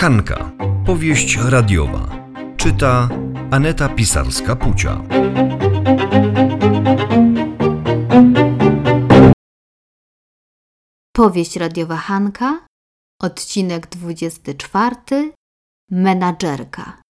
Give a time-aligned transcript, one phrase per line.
[0.00, 0.52] Hanka.
[0.86, 2.08] Powieść radiowa.
[2.56, 3.08] Czyta
[3.50, 5.02] Aneta Pisarska-Pucia.
[11.12, 12.66] Powieść radiowa Hanka,
[13.22, 14.96] odcinek 24.
[15.90, 17.02] Menadżerka.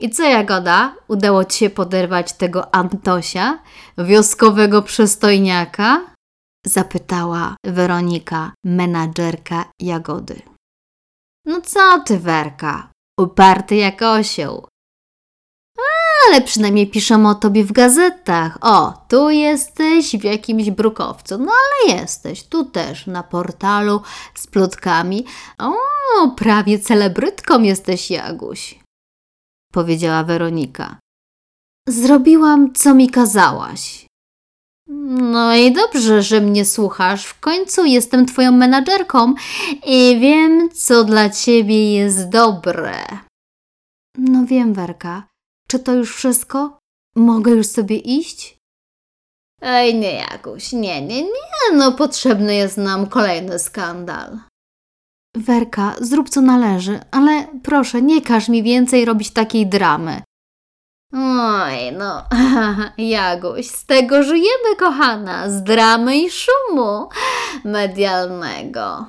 [0.00, 0.94] I co, Jagoda?
[1.08, 3.58] Udało ci się poderwać tego Antosia,
[3.98, 6.13] wioskowego przystojniaka?
[6.66, 10.42] Zapytała Weronika, menadżerka Jagody.
[11.46, 12.90] No co ty, Werka?
[13.20, 14.66] Uparty jak osioł.
[16.26, 18.58] Ale przynajmniej piszą o tobie w gazetach.
[18.60, 21.38] O, tu jesteś w jakimś brukowcu.
[21.38, 22.42] No ale jesteś.
[22.42, 24.00] Tu też na portalu
[24.34, 25.24] z plotkami.
[25.58, 25.74] O,
[26.36, 28.78] prawie celebrytką jesteś, Jaguś.
[29.72, 30.98] Powiedziała Weronika.
[31.88, 34.06] Zrobiłam, co mi kazałaś.
[34.88, 37.26] No i dobrze, że mnie słuchasz.
[37.26, 39.34] W końcu jestem twoją menadżerką
[39.86, 42.94] i wiem, co dla ciebie jest dobre.
[44.18, 45.28] No wiem, Werka.
[45.68, 46.78] Czy to już wszystko?
[47.16, 48.58] Mogę już sobie iść?
[49.62, 51.30] Ej, nie, Jakuś, nie, nie, nie,
[51.74, 54.38] no potrzebny jest nam kolejny skandal.
[55.36, 60.22] Werka, zrób co należy, ale proszę, nie każ mi więcej robić takiej dramy.
[61.16, 62.22] Oj, no,
[62.98, 67.08] Jaguś, z tego żyjemy, kochana, z dramy i szumu
[67.64, 69.06] medialnego.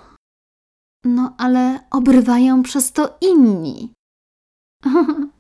[1.06, 3.94] No, ale obrywają przez to inni.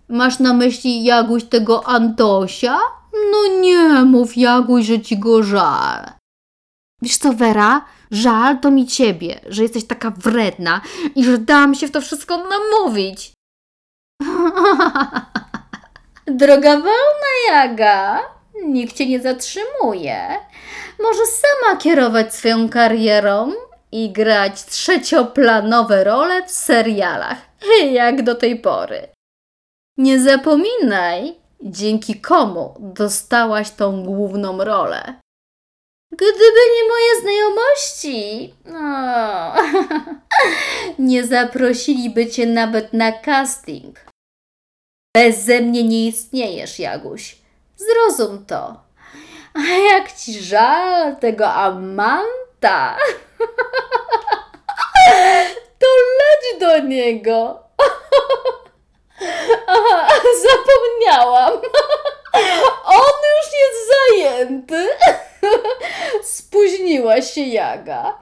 [0.09, 2.79] Masz na myśli Jaguś tego Antosia?
[3.13, 6.11] No nie mów, Jaguś, że ci go żal.
[7.01, 7.85] Wiesz co, Wera?
[8.11, 10.81] Żal to mi ciebie, że jesteś taka wredna
[11.15, 13.33] i że dałam się w to wszystko namówić.
[16.27, 18.21] Droga wolna, Jaga.
[18.63, 20.27] Nikt cię nie zatrzymuje.
[20.99, 23.51] Możesz sama kierować swoją karierą
[23.91, 27.37] i grać trzecioplanowe role w serialach,
[27.91, 29.07] jak do tej pory.
[29.97, 35.13] Nie zapominaj, dzięki komu dostałaś tą główną rolę.
[36.11, 39.53] Gdyby nie moje znajomości, no,
[41.09, 44.05] nie zaprosiliby cię nawet na casting.
[45.15, 47.37] Beze mnie nie istniejesz, Jaguś.
[47.77, 48.83] Zrozum to.
[49.53, 49.61] A
[49.93, 52.97] jak ci żal tego Amanta,
[55.79, 55.87] to
[56.19, 57.63] leć do niego.
[59.67, 60.07] Aha,
[60.43, 61.53] zapomniałam.
[62.85, 64.87] On już jest zajęty.
[66.23, 68.21] Spóźniła się Jaga.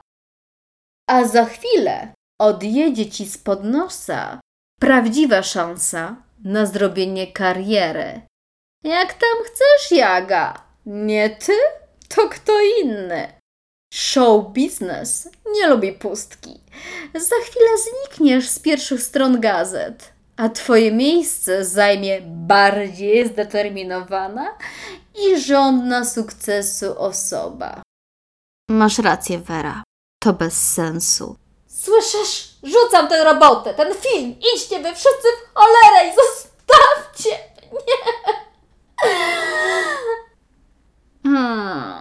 [1.10, 2.08] A za chwilę
[2.40, 4.40] odjedzie ci spod nosa
[4.80, 8.20] prawdziwa szansa na zrobienie kariery.
[8.84, 10.64] Jak tam chcesz, Jaga?
[10.86, 11.52] Nie ty?
[12.08, 12.52] To kto
[12.82, 13.32] inny.
[13.94, 16.60] Show business nie lubi pustki.
[17.14, 24.58] Za chwilę znikniesz z pierwszych stron gazet, a twoje miejsce zajmie bardziej zdeterminowana
[25.14, 27.82] i żądna sukcesu osoba.
[28.70, 29.82] Masz rację, Vera.
[30.22, 31.36] To bez sensu.
[31.66, 32.54] Słyszysz?
[32.62, 34.34] Rzucam tę robotę, ten film.
[34.54, 37.38] Idźcie wy wszyscy w cholerę zostawcie
[37.72, 38.14] mnie.
[41.22, 42.00] Hmm.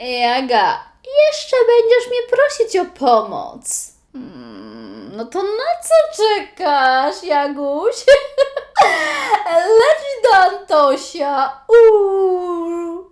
[0.00, 0.84] Jaga,
[1.26, 3.92] jeszcze będziesz mnie prosić o pomoc.
[4.12, 8.04] Hmm, no to na co czekasz, Jaguś?
[9.80, 11.60] Leć do Antosia.
[11.68, 13.10] Uuu.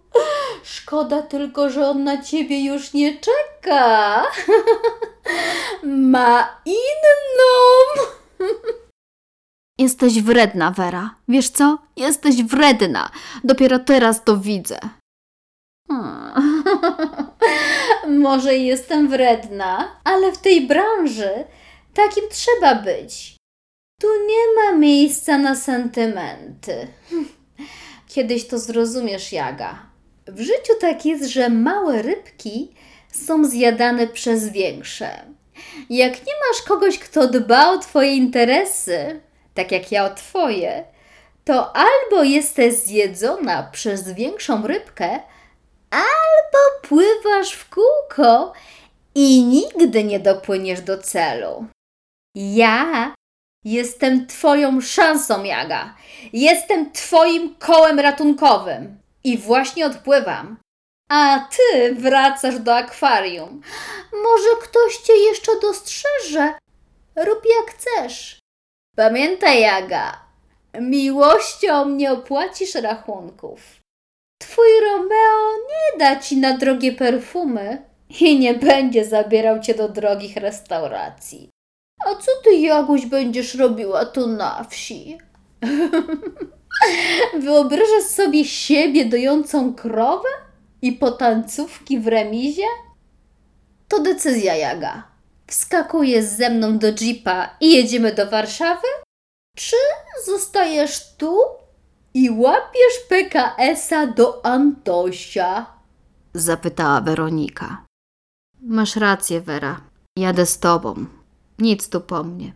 [0.63, 4.27] Szkoda tylko, że on na ciebie już nie czeka.
[5.83, 8.07] Ma inną.
[9.79, 11.15] Jesteś wredna, Wera.
[11.29, 11.79] Wiesz co?
[11.97, 13.11] Jesteś wredna.
[13.45, 14.79] Dopiero teraz to widzę.
[15.89, 16.63] Hmm.
[18.29, 21.31] Może jestem wredna, ale w tej branży
[21.95, 23.37] takim trzeba być.
[24.01, 26.89] Tu nie ma miejsca na sentymenty.
[28.15, 29.79] Kiedyś to zrozumiesz, Jaga.
[30.27, 32.75] W życiu tak jest, że małe rybki
[33.13, 35.25] są zjadane przez większe.
[35.91, 39.21] Jak nie masz kogoś, kto dba o Twoje interesy,
[39.57, 40.85] tak jak ja o Twoje,
[41.45, 45.21] to albo jesteś zjedzona przez większą rybkę,
[45.91, 48.53] albo pływasz w kółko
[49.15, 51.67] i nigdy nie dopłyniesz do celu.
[52.35, 53.15] Ja
[53.65, 55.95] jestem Twoją szansą, Jaga.
[56.33, 60.57] Jestem Twoim kołem ratunkowym i właśnie odpływam.
[61.11, 63.61] A ty wracasz do akwarium.
[64.13, 66.55] Może ktoś cię jeszcze dostrzeże.
[67.17, 68.39] Rób jak chcesz.
[68.97, 70.21] Pamiętaj, Jaga,
[70.81, 73.61] miłością nie opłacisz rachunków.
[74.39, 77.83] Twój Romeo nie da ci na drogie perfumy
[78.21, 81.51] i nie będzie zabierał cię do drogich restauracji.
[82.07, 85.19] A co ty, Jaguś, będziesz robiła tu na wsi?
[87.45, 90.29] Wyobrażasz sobie siebie dojącą krowę
[90.83, 92.67] i potancówki w remizie?
[93.89, 95.16] To decyzja, Jaga.
[95.47, 98.89] Wskakujesz ze mną do jeepa i jedziemy do Warszawy?
[99.57, 99.77] Czy
[100.27, 101.39] zostajesz tu
[102.15, 105.67] i łapiesz PKS-a do Antosia?
[106.35, 107.85] Zapytała Weronika.
[108.61, 109.81] Masz rację, Wera.
[110.19, 111.07] Jadę z tobą.
[111.59, 112.53] Nic tu po mnie.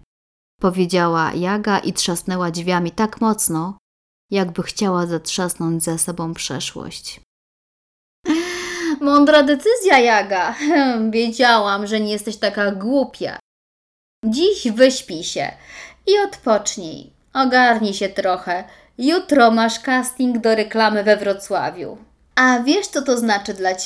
[0.60, 3.78] Powiedziała Jaga i trzasnęła drzwiami tak mocno,
[4.30, 7.20] jakby chciała zatrzasnąć za sobą przeszłość.
[9.00, 10.54] Mądra decyzja, Jaga.
[11.10, 13.38] Wiedziałam, że nie jesteś taka głupia.
[14.24, 15.52] Dziś wyśpij się
[16.06, 17.12] i odpocznij.
[17.34, 18.64] Ogarnij się trochę.
[18.98, 21.98] Jutro masz casting do reklamy we Wrocławiu.
[22.34, 23.78] A wiesz, co to znaczy dla ciebie?